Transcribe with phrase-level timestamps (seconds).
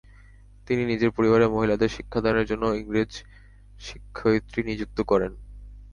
[0.67, 3.11] তিনি নিজের পরিবারের মহিলাদের শিক্ষাদানের জন্য ইংরাজ
[3.79, 5.31] শিক্ষয়িত্রী নিযুক্ত করেন।